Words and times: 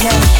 Yeah. 0.00 0.37